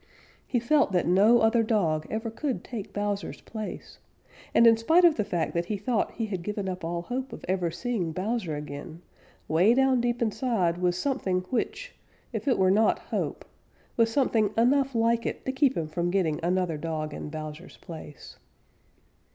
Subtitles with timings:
[0.47, 3.99] He felt that no other dog ever could take Bowser's place,
[4.51, 7.31] and in spite of the fact that he thought he had given up all hope
[7.31, 9.03] of ever seeing Bowser again,
[9.47, 11.93] 'way down deep inside was something which,
[12.33, 13.45] if it were not hope,
[13.95, 18.37] was something enough like it to keep him from getting another dog in Bowser's place.